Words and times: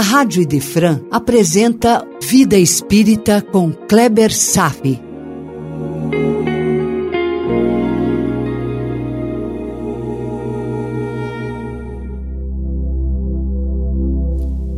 a 0.00 0.02
Rádio 0.02 0.40
Idefran 0.40 1.02
apresenta 1.10 2.02
Vida 2.22 2.56
Espírita 2.56 3.42
com 3.42 3.70
Kleber 3.70 4.34
Safi. 4.34 4.98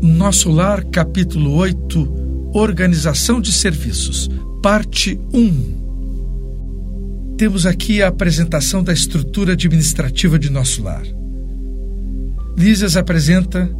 Nosso 0.03 0.50
Lar, 0.50 0.82
capítulo 0.87 1.54
8 1.54 2.50
Organização 2.52 3.41
de 3.41 3.52
Serviços, 3.52 4.29
parte 4.61 5.20
1. 5.32 7.36
Temos 7.36 7.64
aqui 7.64 8.02
a 8.02 8.09
apresentação 8.09 8.82
da 8.82 8.93
estrutura 8.93 9.52
administrativa 9.52 10.36
de 10.36 10.50
nosso 10.50 10.82
lar. 10.82 11.04
Lísias 12.59 12.96
apresenta 12.96 13.71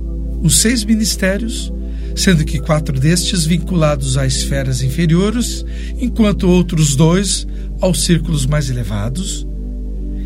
os 0.43 0.61
seis 0.61 0.85
ministérios, 0.85 1.73
sendo 2.15 2.45
que 2.45 2.59
quatro 2.59 2.99
destes 2.99 3.45
vinculados 3.45 4.17
a 4.19 4.27
esferas 4.27 4.83
inferiores, 4.83 5.65
enquanto 5.99 6.49
outros 6.49 6.95
dois 6.95 7.47
aos 7.81 8.05
círculos 8.05 8.47
mais 8.47 8.69
elevados, 8.69 9.47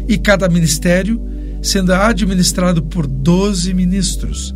e 0.09 0.17
cada 0.17 0.49
ministério 0.49 1.21
sendo 1.63 1.93
administrado 1.93 2.83
por 2.83 3.07
doze 3.07 3.75
ministros 3.75 4.55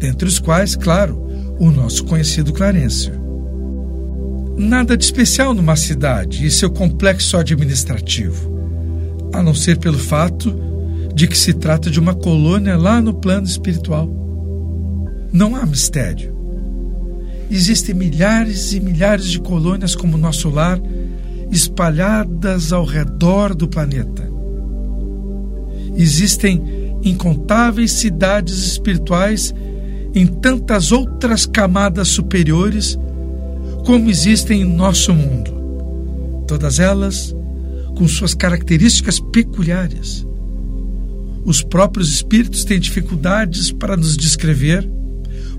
dentre 0.00 0.26
os 0.26 0.38
quais, 0.38 0.74
claro, 0.74 1.22
o 1.58 1.70
nosso 1.70 2.04
conhecido 2.04 2.52
Clarencio. 2.52 3.12
Nada 4.56 4.96
de 4.96 5.04
especial 5.04 5.54
numa 5.54 5.76
cidade 5.76 6.44
e 6.44 6.50
seu 6.50 6.70
complexo 6.70 7.36
administrativo, 7.36 8.50
a 9.32 9.42
não 9.42 9.54
ser 9.54 9.78
pelo 9.78 9.98
fato 9.98 10.58
de 11.14 11.28
que 11.28 11.36
se 11.36 11.52
trata 11.52 11.90
de 11.90 12.00
uma 12.00 12.14
colônia 12.14 12.76
lá 12.76 13.00
no 13.00 13.14
plano 13.14 13.46
espiritual. 13.46 14.08
Não 15.32 15.54
há 15.54 15.64
mistério. 15.64 16.34
Existem 17.50 17.94
milhares 17.94 18.72
e 18.72 18.80
milhares 18.80 19.26
de 19.26 19.40
colônias 19.40 19.94
como 19.94 20.16
nosso 20.16 20.48
lar, 20.48 20.80
espalhadas 21.50 22.72
ao 22.72 22.84
redor 22.84 23.54
do 23.54 23.68
planeta. 23.68 24.30
Existem 25.96 26.62
incontáveis 27.02 27.92
cidades 27.92 28.58
espirituais 28.58 29.54
em 30.14 30.26
tantas 30.26 30.92
outras 30.92 31.46
camadas 31.46 32.08
superiores 32.08 32.98
como 33.84 34.10
existem 34.10 34.62
em 34.62 34.64
nosso 34.64 35.12
mundo, 35.12 36.44
todas 36.46 36.78
elas 36.78 37.34
com 37.96 38.06
suas 38.06 38.34
características 38.34 39.18
peculiares. 39.18 40.26
Os 41.44 41.62
próprios 41.62 42.12
espíritos 42.12 42.64
têm 42.64 42.78
dificuldades 42.78 43.72
para 43.72 43.96
nos 43.96 44.16
descrever, 44.16 44.88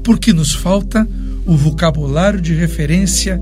porque 0.03 0.33
nos 0.33 0.53
falta 0.53 1.07
o 1.45 1.55
vocabulário 1.55 2.41
de 2.41 2.53
referência 2.53 3.41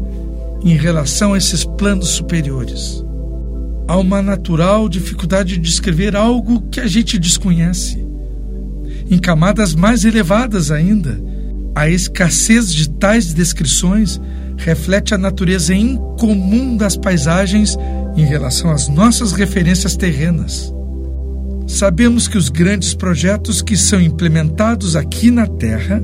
em 0.63 0.75
relação 0.75 1.33
a 1.33 1.37
esses 1.37 1.63
planos 1.63 2.09
superiores. 2.09 3.03
Há 3.87 3.97
uma 3.97 4.21
natural 4.21 4.87
dificuldade 4.87 5.55
de 5.55 5.59
descrever 5.59 6.15
algo 6.15 6.61
que 6.69 6.79
a 6.79 6.87
gente 6.87 7.17
desconhece 7.17 8.09
em 9.09 9.17
camadas 9.17 9.73
mais 9.73 10.05
elevadas 10.05 10.69
ainda. 10.69 11.19
A 11.73 11.89
escassez 11.89 12.73
de 12.73 12.89
tais 12.89 13.33
descrições 13.33 14.21
reflete 14.57 15.15
a 15.15 15.17
natureza 15.17 15.73
incomum 15.73 16.77
das 16.77 16.95
paisagens 16.95 17.77
em 18.15 18.25
relação 18.25 18.71
às 18.71 18.87
nossas 18.87 19.31
referências 19.31 19.95
terrenas. 19.95 20.73
Sabemos 21.65 22.27
que 22.27 22.37
os 22.37 22.49
grandes 22.49 22.93
projetos 22.93 23.61
que 23.61 23.77
são 23.77 24.01
implementados 24.01 24.95
aqui 24.95 25.31
na 25.31 25.47
Terra 25.47 26.01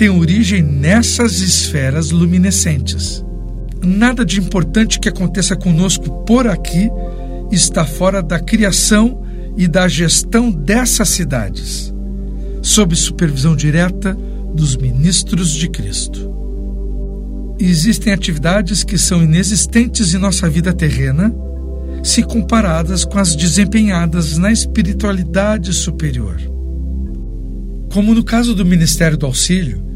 têm 0.00 0.08
origem 0.08 0.62
nessas 0.62 1.42
esferas 1.42 2.10
luminescentes. 2.10 3.22
Nada 3.84 4.24
de 4.24 4.40
importante 4.40 4.98
que 4.98 5.10
aconteça 5.10 5.54
conosco 5.54 6.24
por 6.24 6.46
aqui 6.46 6.88
está 7.52 7.84
fora 7.84 8.22
da 8.22 8.40
criação 8.40 9.22
e 9.58 9.68
da 9.68 9.86
gestão 9.88 10.50
dessas 10.50 11.10
cidades 11.10 11.92
sob 12.62 12.96
supervisão 12.96 13.54
direta 13.54 14.16
dos 14.54 14.74
ministros 14.74 15.50
de 15.50 15.68
Cristo. 15.68 16.32
Existem 17.58 18.14
atividades 18.14 18.82
que 18.82 18.96
são 18.96 19.22
inexistentes 19.22 20.14
em 20.14 20.18
nossa 20.18 20.48
vida 20.48 20.72
terrena 20.72 21.30
se 22.02 22.22
comparadas 22.22 23.04
com 23.04 23.18
as 23.18 23.36
desempenhadas 23.36 24.38
na 24.38 24.50
espiritualidade 24.50 25.74
superior. 25.74 26.40
Como 27.92 28.14
no 28.14 28.24
caso 28.24 28.54
do 28.54 28.64
Ministério 28.64 29.18
do 29.18 29.26
Auxílio, 29.26 29.89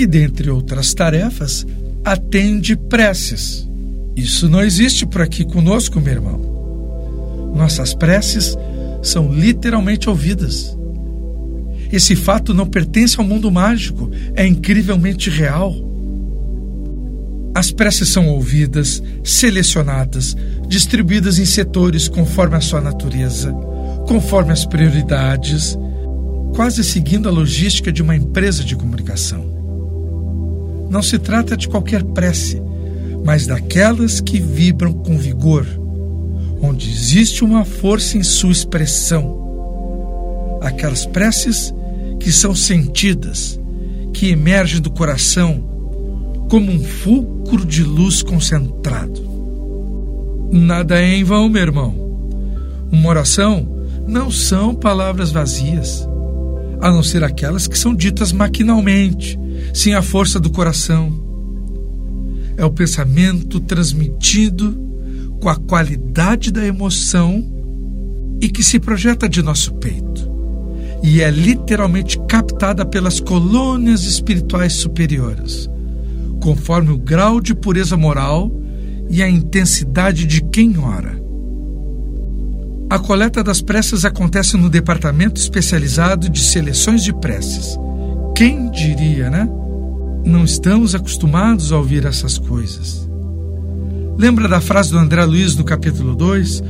que, 0.00 0.06
dentre 0.06 0.50
outras 0.50 0.94
tarefas, 0.94 1.66
atende 2.04 2.74
preces. 2.74 3.68
Isso 4.16 4.48
não 4.48 4.62
existe 4.62 5.04
por 5.06 5.20
aqui 5.20 5.44
conosco, 5.44 6.00
meu 6.00 6.14
irmão. 6.14 7.52
Nossas 7.54 7.92
preces 7.94 8.56
são 9.02 9.32
literalmente 9.32 10.08
ouvidas 10.08 10.76
esse 11.92 12.14
fato 12.14 12.54
não 12.54 12.66
pertence 12.66 13.18
ao 13.18 13.26
mundo 13.26 13.50
mágico, 13.50 14.08
é 14.36 14.46
incrivelmente 14.46 15.28
real. 15.28 15.74
As 17.52 17.72
preces 17.72 18.08
são 18.10 18.28
ouvidas, 18.28 19.02
selecionadas, 19.24 20.36
distribuídas 20.68 21.40
em 21.40 21.44
setores 21.44 22.06
conforme 22.06 22.54
a 22.54 22.60
sua 22.60 22.80
natureza, 22.80 23.52
conforme 24.06 24.52
as 24.52 24.64
prioridades, 24.64 25.76
quase 26.54 26.84
seguindo 26.84 27.28
a 27.28 27.32
logística 27.32 27.90
de 27.90 28.02
uma 28.02 28.14
empresa 28.14 28.62
de 28.62 28.76
comunicação. 28.76 29.59
Não 30.90 31.00
se 31.02 31.18
trata 31.18 31.56
de 31.56 31.68
qualquer 31.68 32.02
prece, 32.02 32.60
mas 33.24 33.46
daquelas 33.46 34.20
que 34.20 34.40
vibram 34.40 34.92
com 34.92 35.16
vigor, 35.16 35.64
onde 36.60 36.90
existe 36.90 37.44
uma 37.44 37.64
força 37.64 38.18
em 38.18 38.22
sua 38.24 38.50
expressão. 38.50 39.38
Aquelas 40.60 41.06
preces 41.06 41.72
que 42.18 42.32
são 42.32 42.54
sentidas, 42.54 43.58
que 44.12 44.28
emergem 44.28 44.80
do 44.80 44.90
coração 44.90 45.64
como 46.50 46.70
um 46.72 46.82
fulcro 46.82 47.64
de 47.64 47.84
luz 47.84 48.22
concentrado. 48.22 49.30
Nada 50.50 51.00
é 51.00 51.14
em 51.14 51.22
vão, 51.22 51.48
meu 51.48 51.62
irmão. 51.62 51.94
Uma 52.90 53.08
oração 53.08 53.66
não 54.06 54.30
são 54.30 54.74
palavras 54.74 55.30
vazias, 55.30 56.06
a 56.80 56.90
não 56.90 57.04
ser 57.04 57.22
aquelas 57.22 57.68
que 57.68 57.78
são 57.78 57.94
ditas 57.94 58.32
maquinalmente, 58.32 59.38
sem 59.72 59.94
a 59.94 60.02
força 60.02 60.38
do 60.38 60.50
coração. 60.50 61.12
É 62.56 62.64
o 62.64 62.70
pensamento 62.70 63.60
transmitido 63.60 64.76
com 65.40 65.48
a 65.48 65.56
qualidade 65.56 66.50
da 66.50 66.64
emoção 66.64 67.44
e 68.40 68.48
que 68.48 68.62
se 68.62 68.78
projeta 68.78 69.28
de 69.28 69.42
nosso 69.42 69.74
peito 69.74 70.30
e 71.02 71.22
é 71.22 71.30
literalmente 71.30 72.18
captada 72.28 72.84
pelas 72.84 73.20
colônias 73.20 74.04
espirituais 74.04 74.74
superiores, 74.74 75.68
conforme 76.42 76.90
o 76.90 76.98
grau 76.98 77.40
de 77.40 77.54
pureza 77.54 77.96
moral 77.96 78.52
e 79.08 79.22
a 79.22 79.28
intensidade 79.28 80.26
de 80.26 80.42
quem 80.42 80.78
ora. 80.78 81.20
A 82.88 82.98
coleta 82.98 83.42
das 83.42 83.62
preces 83.62 84.04
acontece 84.04 84.56
no 84.56 84.68
departamento 84.68 85.40
especializado 85.40 86.28
de 86.28 86.40
seleções 86.40 87.02
de 87.02 87.14
preces. 87.14 87.78
Quem 88.40 88.70
diria, 88.70 89.28
né? 89.28 89.46
Não 90.24 90.44
estamos 90.44 90.94
acostumados 90.94 91.72
a 91.72 91.76
ouvir 91.76 92.06
essas 92.06 92.38
coisas. 92.38 93.06
Lembra 94.16 94.48
da 94.48 94.62
frase 94.62 94.90
do 94.90 94.96
André 94.96 95.22
Luiz 95.26 95.56
no 95.56 95.62
capítulo 95.62 96.16
2? 96.16 96.62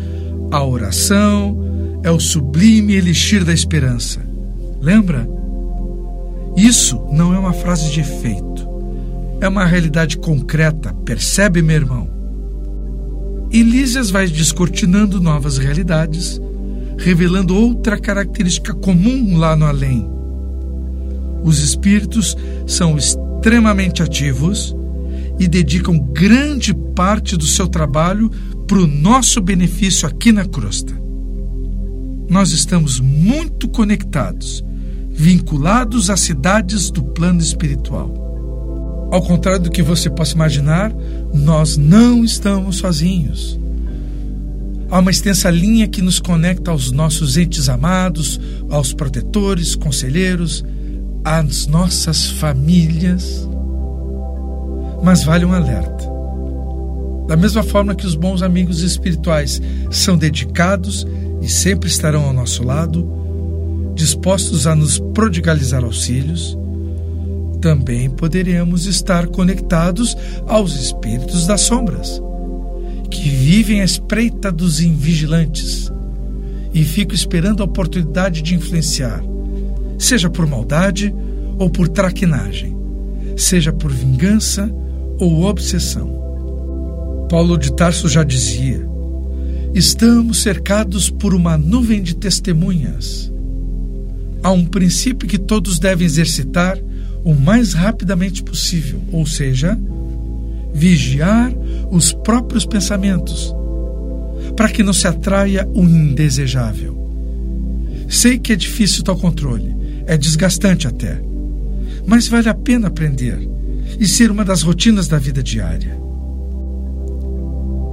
A 0.51 0.65
oração 0.65 2.01
é 2.03 2.11
o 2.11 2.19
sublime 2.19 2.95
elixir 2.95 3.45
da 3.45 3.53
esperança. 3.53 4.19
Lembra? 4.81 5.31
Isso 6.57 7.07
não 7.13 7.33
é 7.33 7.39
uma 7.39 7.53
frase 7.53 7.89
de 7.93 8.01
efeito. 8.01 8.69
É 9.41 9.47
uma 9.47 9.65
realidade 9.65 10.19
concreta, 10.19 10.93
percebe, 11.05 11.63
meu 11.63 11.77
irmão? 11.77 12.11
Elísias 13.53 14.11
vai 14.11 14.27
descortinando 14.27 15.21
novas 15.21 15.57
realidades, 15.57 16.41
revelando 16.99 17.55
outra 17.55 17.97
característica 17.97 18.75
comum 18.75 19.39
lá 19.39 19.55
no 19.55 19.67
além. 19.67 20.20
Os 21.43 21.59
espíritos 21.59 22.37
são 22.67 22.97
extremamente 22.97 24.03
ativos 24.03 24.75
e 25.39 25.49
dedicam 25.49 25.99
grande 25.99 26.75
parte 26.75 27.37
do 27.37 27.47
seu 27.47 27.67
trabalho 27.67 28.31
para 28.67 28.79
o 28.79 28.87
nosso 28.87 29.41
benefício 29.41 30.07
aqui 30.07 30.33
na 30.33 30.45
crosta 30.45 31.01
nós 32.31 32.53
estamos 32.53 33.01
muito 33.01 33.69
conectados, 33.69 34.65
vinculados 35.11 36.09
às 36.09 36.21
cidades 36.21 36.89
do 36.89 37.03
plano 37.03 37.41
espiritual. 37.41 39.09
Ao 39.11 39.21
contrário 39.21 39.65
do 39.65 39.71
que 39.71 39.83
você 39.83 40.09
possa 40.09 40.37
imaginar, 40.37 40.95
nós 41.35 41.77
não 41.77 42.25
estamos 42.25 42.77
sozinhos. 42.77 43.59
Há 44.89 45.01
uma 45.01 45.11
extensa 45.11 45.51
linha 45.51 45.89
que 45.89 46.01
nos 46.01 46.21
conecta 46.21 46.71
aos 46.71 46.93
nossos 46.93 47.37
entes 47.37 47.69
amados, 47.69 48.41
aos 48.71 48.93
protetores, 48.93 49.75
conselheiros, 49.75 50.65
às 51.25 51.67
nossas 51.67 52.27
famílias. 52.31 53.49
Mas 55.03 55.25
vale 55.25 55.45
um 55.45 55.53
alerta. 55.53 56.09
Da 57.27 57.37
mesma 57.37 57.63
forma 57.63 57.95
que 57.95 58.07
os 58.07 58.15
bons 58.15 58.43
amigos 58.43 58.83
espirituais 58.83 59.63
são 59.91 60.17
dedicados 60.17 61.07
e 61.41 61.49
sempre 61.49 61.89
estarão 61.89 62.25
ao 62.25 62.33
nosso 62.33 62.65
lado, 62.65 63.09
dispostos 63.95 64.67
a 64.67 64.75
nos 64.75 64.99
prodigalizar 64.99 65.85
auxílios, 65.85 66.59
também 67.61 68.09
poderemos 68.11 68.87
estar 68.87 69.27
conectados 69.29 70.17
aos 70.47 70.75
espíritos 70.75 71.47
das 71.47 71.61
sombras, 71.61 72.21
que 73.11 73.29
vivem 73.29 73.81
à 73.81 73.85
espreita 73.85 74.51
dos 74.51 74.81
invigilantes 74.81 75.91
e 76.73 76.85
ficam 76.85 77.15
esperando 77.15 77.63
a 77.63 77.67
oportunidade 77.67 78.41
de 78.43 78.55
influenciar, 78.55 79.23
seja 80.01 80.31
por 80.31 80.47
maldade 80.47 81.15
ou 81.59 81.69
por 81.69 81.87
traquinagem, 81.87 82.75
seja 83.37 83.73
por 83.73 83.93
vingança 83.93 84.73
ou 85.19 85.45
obsessão. 85.45 86.19
Paulo 87.29 87.57
de 87.59 87.73
Tarso 87.75 88.09
já 88.09 88.25
dizia: 88.25 88.85
estamos 89.75 90.43
cercados 90.43 91.11
por 91.11 91.35
uma 91.35 91.59
nuvem 91.59 92.03
de 92.03 92.17
testemunhas. 92.17 93.31
Há 94.43 94.51
um 94.51 94.65
princípio 94.65 95.29
que 95.29 95.39
todos 95.39 95.79
devem 95.79 96.07
exercitar 96.07 96.79
o 97.23 97.35
mais 97.35 97.75
rapidamente 97.75 98.43
possível, 98.43 99.03
ou 99.13 99.27
seja, 99.27 99.79
vigiar 100.73 101.53
os 101.91 102.11
próprios 102.11 102.65
pensamentos, 102.65 103.55
para 104.57 104.71
que 104.71 104.83
não 104.83 104.95
se 104.95 105.07
atraia 105.07 105.69
o 105.75 105.83
indesejável. 105.83 106.99
Sei 108.09 108.39
que 108.39 108.55
é 108.55 108.57
difícil 108.57 109.05
tal 109.05 109.17
controle, 109.17 109.77
é 110.07 110.17
desgastante 110.17 110.87
até, 110.87 111.21
mas 112.07 112.29
vale 112.29 112.49
a 112.49 112.55
pena 112.55 112.89
aprender 112.89 113.39
e 113.99 114.07
ser 114.07 114.31
uma 114.31 114.45
das 114.45 114.63
rotinas 114.63 115.09
da 115.09 115.19
vida 115.19 115.43
diária. 115.43 115.99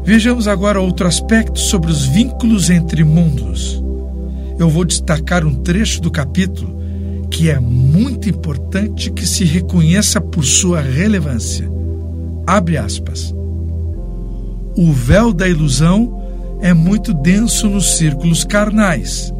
Vejamos 0.03 0.47
agora 0.47 0.79
outro 0.79 1.05
aspecto 1.05 1.59
sobre 1.59 1.91
os 1.91 2.05
vínculos 2.05 2.69
entre 2.69 3.03
mundos. 3.03 3.83
Eu 4.57 4.69
vou 4.69 4.85
destacar 4.85 5.45
um 5.45 5.53
trecho 5.53 6.01
do 6.01 6.09
capítulo 6.09 6.77
que 7.29 7.49
é 7.49 7.59
muito 7.59 8.29
importante 8.29 9.11
que 9.11 9.27
se 9.27 9.43
reconheça 9.43 10.21
por 10.21 10.45
sua 10.45 10.79
relevância. 10.81 11.69
Abre 12.45 12.77
aspas. 12.77 13.35
O 14.77 14.91
véu 14.93 15.33
da 15.33 15.47
ilusão 15.47 16.57
é 16.61 16.73
muito 16.73 17.13
denso 17.13 17.69
nos 17.69 17.97
círculos 17.97 18.43
carnais. 18.43 19.33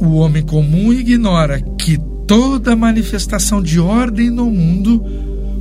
O 0.00 0.16
homem 0.16 0.42
comum 0.42 0.92
ignora 0.92 1.60
que 1.78 1.98
toda 2.26 2.76
manifestação 2.76 3.62
de 3.62 3.78
ordem 3.80 4.30
no 4.30 4.50
mundo 4.50 5.02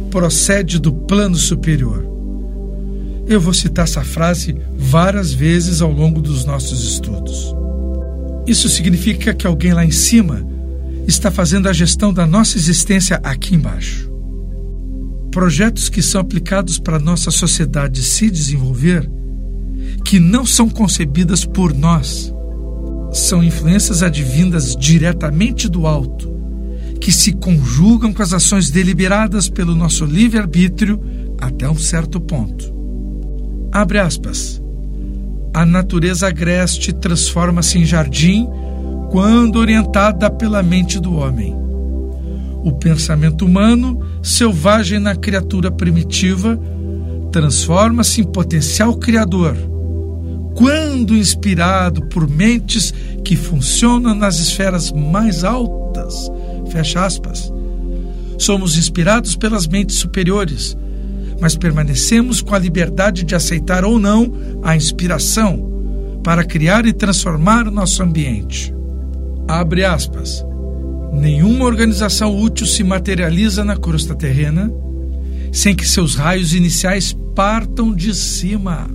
procede 0.10 0.80
do 0.80 0.92
plano 0.92 1.36
superior. 1.36 2.06
Eu 3.28 3.40
vou 3.42 3.54
citar 3.54 3.86
essa 3.86 4.04
frase 4.04 4.56
várias 4.78 5.34
vezes 5.34 5.82
ao 5.82 5.92
longo 5.92 6.22
dos 6.22 6.46
nossos 6.46 6.84
estudos. 6.84 7.56
Isso 8.46 8.70
significa 8.70 9.34
que 9.34 9.48
alguém 9.48 9.74
lá 9.74 9.84
em 9.84 9.92
cima 9.92 10.46
está 11.08 11.32
fazendo 11.32 11.68
a 11.68 11.74
gestão 11.74 12.14
da 12.14 12.26
nossa 12.28 12.58
existência 12.58 13.20
aqui 13.24 13.56
embaixo. 13.56 14.12
Projetos 15.32 15.90
que 15.90 16.02
são 16.02 16.22
aplicados 16.22 16.80
para 16.80 17.00
nossa 17.00 17.32
sociedade 17.32 18.04
se 18.04 18.30
desenvolver, 18.30 19.10
que 20.04 20.20
não 20.20 20.46
são 20.46 20.70
concebidas 20.70 21.46
por 21.46 21.74
nós, 21.74 22.34
são 23.18 23.44
influências 23.44 24.04
advindas 24.04 24.76
diretamente 24.76 25.70
do 25.70 25.88
alto, 25.88 26.30
que 27.00 27.12
se 27.12 27.32
conjugam 27.34 28.14
com 28.14 28.22
as 28.22 28.34
ações 28.34 28.70
deliberadas 28.70 29.50
pelo 29.50 29.76
nosso 29.76 30.06
livre-arbítrio 30.06 31.02
até 31.40 31.70
um 31.70 31.78
certo 31.78 32.20
ponto. 32.20 32.74
Abre 33.72 34.00
aspas. 34.00 34.62
A 35.54 35.66
natureza 35.66 36.28
agreste 36.28 36.92
transforma-se 36.94 37.78
em 37.78 37.86
jardim 37.86 38.48
quando 39.10 39.58
orientada 39.58 40.30
pela 40.30 40.62
mente 40.62 41.00
do 41.00 41.16
homem. 41.16 41.56
O 42.64 42.74
pensamento 42.74 43.46
humano, 43.46 44.00
selvagem 44.22 45.00
na 45.00 45.16
criatura 45.16 45.72
primitiva, 45.72 46.60
transforma-se 47.32 48.22
em 48.22 48.24
potencial 48.24 48.98
criador, 48.98 49.56
quando 50.56 51.16
inspirado 51.16 52.02
por 52.08 52.28
mentes 52.28 52.94
que 53.24 53.36
funcionam 53.36 54.16
nas 54.16 54.40
esferas 54.40 54.92
mais 54.92 55.44
altas. 55.44 56.32
Fecha 56.72 57.06
aspas. 57.06 57.52
Somos 58.38 58.78
inspirados 58.78 59.36
pelas 59.36 59.68
mentes 59.68 59.98
superiores, 59.98 60.76
mas 61.40 61.56
permanecemos 61.56 62.42
com 62.42 62.56
a 62.56 62.60
liberdade 62.60 63.24
de 63.24 63.36
aceitar 63.36 63.84
ou 63.84 64.00
não 64.00 64.34
a 64.64 64.76
inspiração 64.76 65.74
para 66.24 66.44
criar 66.44 66.86
e 66.86 66.94
transformar 66.94 67.68
o 67.68 67.72
nosso 67.72 68.02
ambiente. 68.02 68.74
Abre 69.48 69.84
aspas. 69.84 70.44
Nenhuma 71.14 71.66
organização 71.66 72.36
útil 72.36 72.66
se 72.66 72.84
materializa 72.84 73.64
na 73.64 73.78
crosta 73.78 74.16
terrena 74.16 74.72
sem 75.52 75.74
que 75.74 75.88
seus 75.88 76.16
raios 76.16 76.54
iniciais 76.54 77.16
partam 77.34 77.94
de 77.94 78.14
cima. 78.14 78.90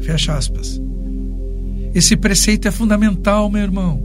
Fecha 0.00 0.36
aspas. 0.36 0.80
Esse 1.94 2.16
preceito 2.16 2.68
é 2.68 2.70
fundamental, 2.70 3.50
meu 3.50 3.62
irmão. 3.62 4.02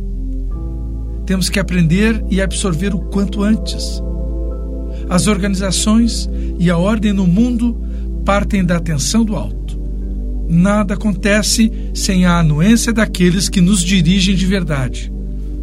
Temos 1.25 1.49
que 1.49 1.59
aprender 1.59 2.23
e 2.29 2.41
absorver 2.41 2.93
o 2.93 2.99
quanto 2.99 3.43
antes. 3.43 4.01
As 5.09 5.27
organizações 5.27 6.29
e 6.59 6.69
a 6.69 6.77
ordem 6.77 7.13
no 7.13 7.27
mundo 7.27 7.79
partem 8.23 8.63
da 8.63 8.77
atenção 8.77 9.23
do 9.23 9.35
alto. 9.35 9.79
Nada 10.47 10.93
acontece 10.93 11.71
sem 11.93 12.25
a 12.25 12.39
anuência 12.39 12.93
daqueles 12.93 13.49
que 13.49 13.61
nos 13.61 13.83
dirigem 13.83 14.35
de 14.35 14.45
verdade. 14.45 15.11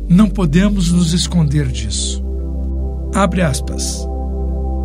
Não 0.09 0.29
podemos 0.29 0.91
nos 0.91 1.13
esconder 1.13 1.69
disso. 1.69 2.23
Abre 3.15 3.43
aspas. 3.43 4.07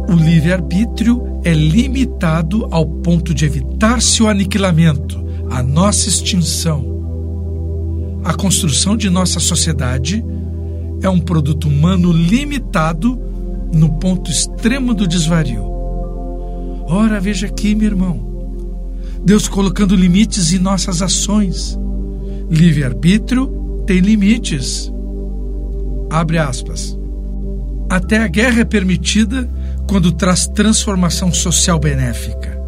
O 0.09 0.13
livre-arbítrio 0.13 1.39
é 1.43 1.53
limitado 1.53 2.67
ao 2.71 2.85
ponto 2.85 3.33
de 3.33 3.45
evitar 3.45 4.01
seu 4.01 4.27
aniquilamento, 4.27 5.23
a 5.49 5.61
nossa 5.61 6.07
extinção. 6.07 6.96
A 8.27 8.33
construção 8.33 8.97
de 8.97 9.09
nossa 9.09 9.39
sociedade 9.39 10.21
é 11.01 11.07
um 11.07 11.17
produto 11.17 11.69
humano 11.69 12.11
limitado 12.11 13.17
no 13.73 13.93
ponto 13.99 14.29
extremo 14.29 14.93
do 14.93 15.07
desvario. 15.07 15.63
Ora, 16.89 17.21
veja 17.21 17.47
aqui, 17.47 17.73
meu 17.73 17.87
irmão. 17.87 18.51
Deus 19.23 19.47
colocando 19.47 19.95
limites 19.95 20.51
em 20.51 20.59
nossas 20.59 21.01
ações. 21.01 21.79
Livre-arbítrio 22.49 23.47
tem 23.87 24.01
limites. 24.01 24.91
Abre 26.09 26.37
aspas. 26.37 26.99
Até 27.89 28.17
a 28.17 28.27
guerra 28.27 28.59
é 28.59 28.65
permitida 28.65 29.49
quando 29.87 30.11
traz 30.11 30.47
transformação 30.47 31.31
social 31.31 31.79
benéfica. 31.79 32.61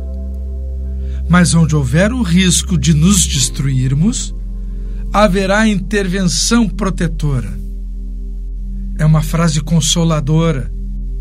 Mas 1.27 1.53
onde 1.53 1.75
houver 1.75 2.13
o 2.13 2.21
risco 2.21 2.77
de 2.77 2.93
nos 2.93 3.25
destruirmos, 3.25 4.33
haverá 5.11 5.67
intervenção 5.67 6.67
protetora. 6.67 7.57
É 8.97 9.05
uma 9.05 9.21
frase 9.21 9.61
consoladora, 9.61 10.71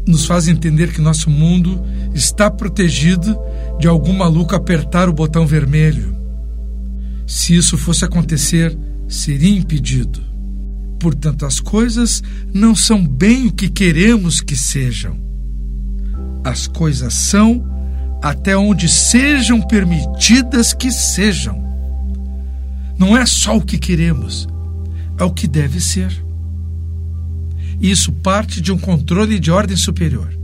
nos 0.06 0.26
faz 0.26 0.48
entender 0.48 0.92
que 0.92 1.00
nosso 1.00 1.30
mundo 1.30 1.82
está 2.14 2.50
protegido 2.50 3.38
de 3.78 3.86
algum 3.86 4.12
maluco 4.12 4.54
apertar 4.54 5.08
o 5.08 5.12
botão 5.12 5.46
vermelho. 5.46 6.16
Se 7.26 7.54
isso 7.54 7.76
fosse 7.76 8.04
acontecer, 8.04 8.76
seria 9.06 9.56
impedido. 9.56 10.20
Portanto, 10.98 11.46
as 11.46 11.60
coisas 11.60 12.22
não 12.52 12.74
são 12.74 13.06
bem 13.06 13.46
o 13.46 13.52
que 13.52 13.68
queremos 13.68 14.40
que 14.40 14.56
sejam. 14.56 15.16
As 16.42 16.66
coisas 16.66 17.14
são 17.14 17.64
até 18.22 18.56
onde 18.56 18.88
sejam 18.88 19.60
permitidas 19.60 20.72
que 20.72 20.90
sejam. 20.90 21.67
Não 22.98 23.16
é 23.16 23.24
só 23.24 23.56
o 23.56 23.62
que 23.62 23.78
queremos, 23.78 24.48
é 25.16 25.24
o 25.24 25.30
que 25.30 25.46
deve 25.46 25.80
ser. 25.80 26.12
Isso 27.80 28.12
parte 28.12 28.60
de 28.60 28.72
um 28.72 28.78
controle 28.78 29.38
de 29.38 29.52
ordem 29.52 29.76
superior. 29.76 30.36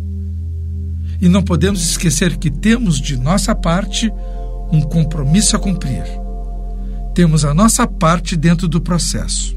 E 1.20 1.28
não 1.28 1.42
podemos 1.42 1.82
esquecer 1.82 2.36
que 2.36 2.50
temos 2.50 3.00
de 3.00 3.16
nossa 3.16 3.54
parte 3.54 4.10
um 4.70 4.80
compromisso 4.80 5.56
a 5.56 5.58
cumprir. 5.58 6.04
Temos 7.12 7.44
a 7.44 7.52
nossa 7.52 7.86
parte 7.86 8.36
dentro 8.36 8.68
do 8.68 8.80
processo. 8.80 9.56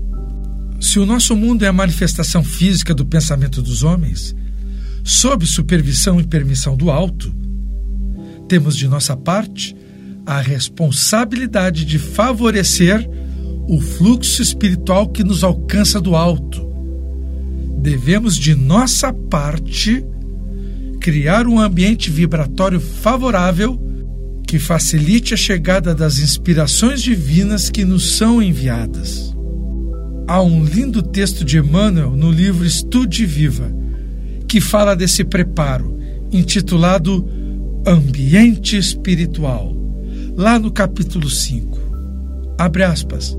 Se 0.79 0.99
o 0.99 1.05
nosso 1.05 1.35
mundo 1.35 1.63
é 1.63 1.67
a 1.67 1.73
manifestação 1.73 2.43
física 2.43 2.93
do 2.93 3.05
pensamento 3.05 3.61
dos 3.61 3.83
homens, 3.83 4.35
sob 5.03 5.45
supervisão 5.45 6.19
e 6.19 6.23
permissão 6.23 6.75
do 6.75 6.89
alto, 6.89 7.33
temos 8.47 8.75
de 8.75 8.87
nossa 8.87 9.15
parte 9.15 9.75
a 10.27 10.41
responsabilidade 10.41 11.85
de 11.85 11.97
favorecer 11.97 13.09
o 13.65 13.79
fluxo 13.79 14.41
espiritual 14.41 15.07
que 15.07 15.23
nos 15.23 15.41
alcança 15.41 16.01
do 16.01 16.17
alto, 16.17 16.67
devemos, 17.79 18.35
de 18.35 18.53
nossa 18.53 19.13
parte, 19.13 20.05
criar 20.99 21.47
um 21.47 21.57
ambiente 21.57 22.11
vibratório 22.11 22.81
favorável 22.81 23.79
que 24.45 24.59
facilite 24.59 25.33
a 25.33 25.37
chegada 25.37 25.95
das 25.95 26.19
inspirações 26.19 27.01
divinas 27.01 27.69
que 27.69 27.85
nos 27.85 28.17
são 28.17 28.41
enviadas. 28.41 29.33
Há 30.27 30.41
um 30.41 30.65
lindo 30.65 31.01
texto 31.01 31.45
de 31.45 31.57
Emmanuel 31.57 32.17
no 32.17 32.29
livro 32.29 32.65
Estude 32.65 33.25
Viva, 33.25 33.73
que 34.45 34.59
fala 34.59 34.93
desse 34.93 35.23
preparo, 35.23 35.97
intitulado 36.33 37.25
Ambiente 37.85 38.75
Espiritual, 38.75 39.86
lá 40.37 40.59
no 40.59 40.69
capítulo 40.69 41.27
5. 41.27 42.55
Abre 42.59 42.83
aspas. 42.83 43.35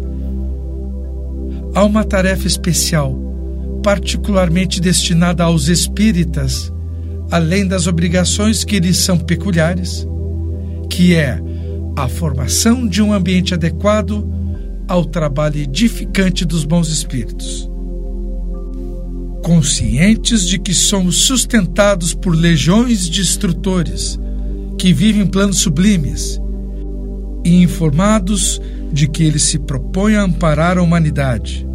Há 1.72 1.84
uma 1.84 2.02
tarefa 2.02 2.48
especial, 2.48 3.16
particularmente 3.84 4.80
destinada 4.80 5.44
aos 5.44 5.68
espíritas, 5.68 6.72
além 7.30 7.64
das 7.64 7.86
obrigações 7.86 8.64
que 8.64 8.80
lhes 8.80 8.96
são 8.96 9.16
peculiares 9.16 10.06
que 10.90 11.14
é 11.14 11.40
a 11.96 12.08
formação 12.08 12.84
de 12.86 13.00
um 13.00 13.12
ambiente 13.12 13.54
adequado 13.54 14.28
ao 14.88 15.04
trabalho 15.04 15.60
edificante 15.60 16.44
dos 16.44 16.64
bons 16.64 16.88
espíritos. 16.88 17.70
Conscientes 19.44 20.48
de 20.48 20.58
que 20.58 20.74
somos 20.74 21.18
sustentados 21.18 22.14
por 22.14 22.34
legiões 22.34 23.08
de 23.08 23.20
instrutores 23.20 24.18
que 24.76 24.92
vivem 24.92 25.26
planos 25.26 25.58
sublimes 25.58 26.40
e 27.48 27.62
informados 27.62 28.60
de 28.92 29.08
que 29.08 29.24
eles 29.24 29.42
se 29.42 29.58
propõem 29.58 30.16
a 30.16 30.22
amparar 30.22 30.78
a 30.78 30.82
humanidade. 30.82 31.66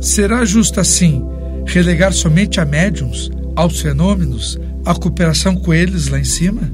Será 0.00 0.44
justo 0.44 0.80
assim 0.80 1.24
relegar 1.66 2.12
somente 2.12 2.60
a 2.60 2.64
médiums, 2.64 3.30
aos 3.56 3.80
fenômenos, 3.80 4.58
a 4.84 4.94
cooperação 4.94 5.56
com 5.56 5.72
eles 5.72 6.08
lá 6.08 6.18
em 6.18 6.24
cima? 6.24 6.70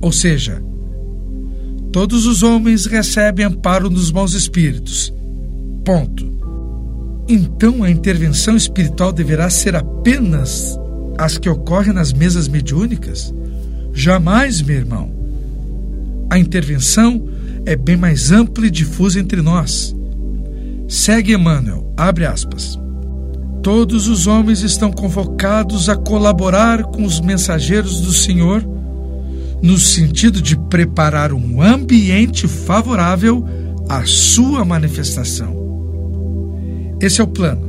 Ou 0.00 0.10
seja, 0.12 0.62
todos 1.92 2.26
os 2.26 2.42
homens 2.42 2.86
recebem 2.86 3.44
amparo 3.44 3.90
dos 3.90 4.10
bons 4.10 4.32
espíritos. 4.32 5.12
Ponto. 5.84 6.34
Então 7.28 7.82
a 7.82 7.90
intervenção 7.90 8.56
espiritual 8.56 9.12
deverá 9.12 9.50
ser 9.50 9.74
apenas 9.74 10.78
as 11.18 11.38
que 11.38 11.48
ocorrem 11.48 11.92
nas 11.92 12.12
mesas 12.12 12.48
mediúnicas? 12.48 13.34
Jamais, 13.92 14.62
meu 14.62 14.76
irmão. 14.76 15.15
A 16.36 16.38
intervenção 16.38 17.26
é 17.64 17.74
bem 17.74 17.96
mais 17.96 18.30
ampla 18.30 18.66
e 18.66 18.70
difusa 18.70 19.18
entre 19.18 19.40
nós. 19.40 19.96
Segue 20.86 21.32
Emmanuel, 21.32 21.90
abre 21.96 22.26
aspas. 22.26 22.78
Todos 23.62 24.06
os 24.06 24.26
homens 24.26 24.60
estão 24.60 24.92
convocados 24.92 25.88
a 25.88 25.96
colaborar 25.96 26.82
com 26.82 27.06
os 27.06 27.22
mensageiros 27.22 28.02
do 28.02 28.12
Senhor 28.12 28.62
no 29.62 29.78
sentido 29.78 30.42
de 30.42 30.58
preparar 30.58 31.32
um 31.32 31.62
ambiente 31.62 32.46
favorável 32.46 33.42
à 33.88 34.04
sua 34.04 34.62
manifestação. 34.62 35.56
Esse 37.00 37.22
é 37.22 37.24
o 37.24 37.28
plano. 37.28 37.66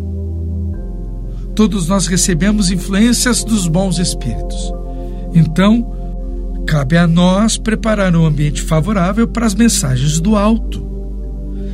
Todos 1.56 1.88
nós 1.88 2.06
recebemos 2.06 2.70
influências 2.70 3.46
dos 3.46 3.66
bons 3.66 3.98
espíritos. 3.98 4.74
Então, 5.34 5.97
cabe 6.68 6.98
a 6.98 7.08
nós 7.08 7.58
preparar 7.58 8.14
um 8.14 8.26
ambiente 8.26 8.62
favorável 8.62 9.26
para 9.26 9.46
as 9.46 9.56
mensagens 9.56 10.20
do 10.20 10.36
alto, 10.36 10.86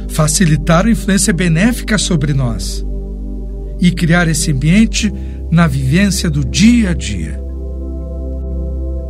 facilitar 0.09 0.85
a 0.85 0.91
influência 0.91 1.33
benéfica 1.33 1.97
sobre 1.97 2.31
nós 2.31 2.85
e 3.81 3.89
criar 3.91 4.27
esse 4.27 4.51
ambiente 4.51 5.11
na 5.49 5.65
vivência 5.65 6.29
do 6.29 6.45
dia 6.45 6.91
a 6.91 6.93
dia. 6.93 7.41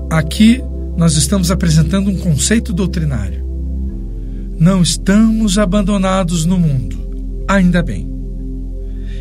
Aqui 0.10 0.64
nós 0.96 1.18
estamos 1.18 1.52
apresentando 1.52 2.10
um 2.10 2.18
conceito 2.18 2.72
doutrinário. 2.72 3.44
Não 4.58 4.82
estamos 4.82 5.58
abandonados 5.58 6.46
no 6.46 6.58
mundo, 6.58 7.44
ainda 7.46 7.84
bem. 7.84 8.10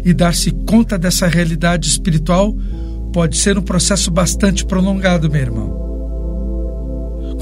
E 0.04 0.14
dar-se 0.14 0.52
conta 0.52 0.96
dessa 0.96 1.26
realidade 1.26 1.88
espiritual 1.88 2.56
pode 3.12 3.36
ser 3.36 3.58
um 3.58 3.62
processo 3.62 4.10
bastante 4.10 4.64
prolongado, 4.64 5.28
meu 5.28 5.40
irmão. 5.40 5.91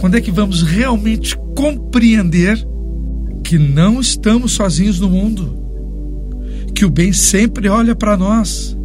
Quando 0.00 0.16
é 0.16 0.20
que 0.20 0.30
vamos 0.30 0.62
realmente 0.62 1.36
compreender 1.54 2.66
que 3.44 3.58
não 3.58 4.00
estamos 4.00 4.52
sozinhos 4.52 4.98
no 4.98 5.10
mundo? 5.10 5.58
Que 6.74 6.86
o 6.86 6.90
bem 6.90 7.12
sempre 7.12 7.68
olha 7.68 7.94
para 7.94 8.16
nós 8.16 8.76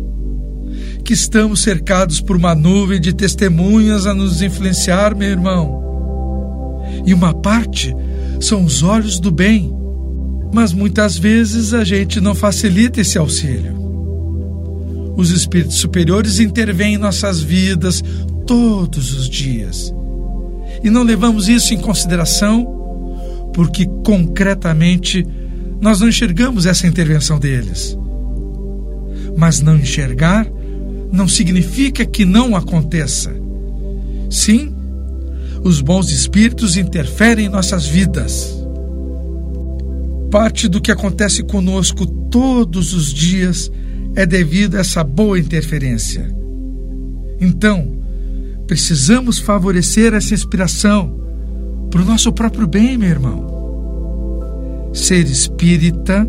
que 1.06 1.14
estamos 1.14 1.62
cercados 1.62 2.20
por 2.20 2.36
uma 2.36 2.56
nuvem 2.56 3.00
de 3.00 3.14
testemunhas 3.14 4.08
a 4.08 4.14
nos 4.14 4.42
influenciar, 4.42 5.16
meu 5.16 5.30
irmão. 5.30 6.84
E 7.06 7.14
uma 7.14 7.32
parte 7.32 7.96
são 8.42 8.66
os 8.66 8.82
olhos 8.82 9.20
do 9.20 9.32
bem, 9.32 9.72
mas 10.52 10.74
muitas 10.74 11.16
vezes 11.16 11.76
a 11.76 11.84
gente 11.84 12.20
não 12.20 12.34
facilita 12.34 13.00
esse 13.00 13.20
auxílio. 13.20 13.76
Os 15.16 15.30
espíritos 15.30 15.78
superiores 15.78 16.40
intervêm 16.40 16.96
em 16.96 16.98
nossas 16.98 17.40
vidas 17.40 18.04
todos 18.48 19.14
os 19.14 19.30
dias. 19.30 19.94
E 20.86 20.90
não 20.92 21.02
levamos 21.02 21.48
isso 21.48 21.74
em 21.74 21.80
consideração 21.80 22.64
porque 23.56 23.88
concretamente 24.06 25.26
nós 25.82 26.00
não 26.00 26.08
enxergamos 26.08 26.68
essa 26.68 26.86
intervenção 26.86 27.40
deles. 27.40 27.98
Mas 29.36 29.62
não 29.62 29.78
enxergar 29.78 30.48
não 31.12 31.28
significa 31.28 32.06
que 32.06 32.24
não 32.24 32.56
aconteça. 32.56 33.36
Sim, 34.30 34.76
os 35.64 35.82
bons 35.82 36.12
espíritos 36.12 36.78
interferem 36.78 37.48
em 37.48 37.50
nossas 37.50 37.88
vidas. 37.88 38.56
Parte 40.30 40.68
do 40.68 40.80
que 40.80 40.92
acontece 40.92 41.42
conosco 41.42 42.06
todos 42.06 42.94
os 42.94 43.12
dias 43.12 43.72
é 44.16 44.24
devido 44.24 44.76
a 44.76 44.82
essa 44.82 45.04
boa 45.04 45.40
interferência. 45.40 46.30
Então, 47.42 48.05
precisamos 48.68 49.40
favorecer 49.40 50.14
essa 50.14 50.34
inspiração 50.34 51.20
para 51.92 52.02
o 52.02 52.06
nosso 52.06 52.32
próprio 52.32 52.68
bem, 52.68 52.98
meu 52.98 53.10
irmão. 53.10 54.92
Ser 54.94 55.26
espírita 55.26 56.28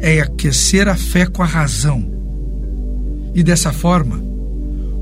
é 0.00 0.20
aquecer 0.20 0.88
a 0.88 0.96
fé 0.96 1.26
com 1.26 1.42
a 1.42 1.46
razão 1.46 2.16
e 3.36 3.42
dessa 3.42 3.70
forma, 3.70 4.18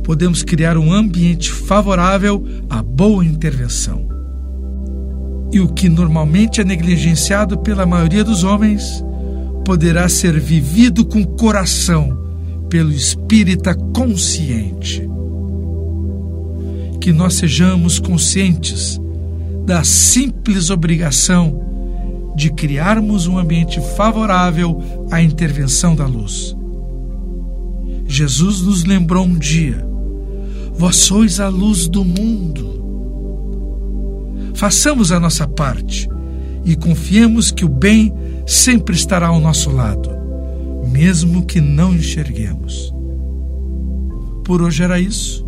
podemos 0.02 0.42
criar 0.42 0.76
um 0.76 0.92
ambiente 0.92 1.52
favorável 1.52 2.44
à 2.68 2.82
boa 2.82 3.24
intervenção. 3.24 4.08
E 5.52 5.60
o 5.60 5.68
que 5.68 5.88
normalmente 5.88 6.60
é 6.60 6.64
negligenciado 6.64 7.56
pela 7.58 7.86
maioria 7.86 8.24
dos 8.24 8.42
homens 8.42 9.04
poderá 9.64 10.08
ser 10.08 10.40
vivido 10.40 11.04
com 11.06 11.24
coração 11.24 12.18
pelo 12.68 12.90
espírita 12.90 13.72
consciente. 13.94 15.08
Que 17.04 17.12
nós 17.12 17.34
sejamos 17.34 17.98
conscientes 17.98 18.98
da 19.66 19.84
simples 19.84 20.70
obrigação 20.70 22.32
de 22.34 22.50
criarmos 22.50 23.26
um 23.26 23.36
ambiente 23.36 23.78
favorável 23.94 24.82
à 25.10 25.20
intervenção 25.20 25.94
da 25.94 26.06
luz 26.06 26.56
Jesus 28.06 28.62
nos 28.62 28.84
lembrou 28.84 29.26
um 29.26 29.36
dia: 29.36 29.86
Vós 30.72 30.96
sois 30.96 31.40
a 31.40 31.48
luz 31.48 31.88
do 31.88 32.02
mundo. 32.02 32.72
Façamos 34.54 35.12
a 35.12 35.20
nossa 35.20 35.46
parte 35.46 36.08
e 36.64 36.74
confiemos 36.74 37.50
que 37.50 37.66
o 37.66 37.68
bem 37.68 38.14
sempre 38.46 38.94
estará 38.94 39.26
ao 39.26 39.40
nosso 39.40 39.68
lado, 39.68 40.08
mesmo 40.90 41.44
que 41.44 41.60
não 41.60 41.94
enxerguemos. 41.94 42.94
Por 44.42 44.62
hoje 44.62 44.82
era 44.82 44.98
isso. 44.98 45.43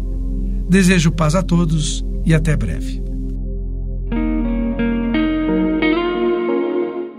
Desejo 0.68 1.12
paz 1.12 1.34
a 1.34 1.42
todos 1.42 2.04
e 2.24 2.34
até 2.34 2.56
breve. 2.56 3.02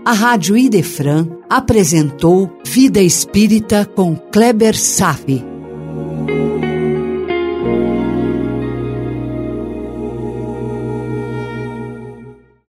A 0.04 0.12
Rádio 0.12 0.56
Idefran 0.56 1.28
apresentou 1.50 2.50
Vida 2.64 3.00
Espírita 3.00 3.84
com 3.84 4.16
Kleber 4.16 4.74
Safi. 4.74 5.44